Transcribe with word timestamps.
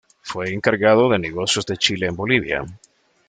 Fue 0.23 0.51
encargado 0.51 1.09
de 1.09 1.19
negocios 1.19 1.63
de 1.67 1.77
Chile 1.77 2.07
en 2.07 2.15
Bolivia. 2.15 2.65